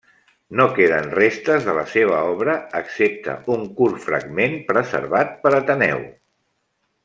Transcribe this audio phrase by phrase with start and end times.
[0.59, 6.03] No queden restes de la seva obra excepte un curt fragment preservat per Ateneu.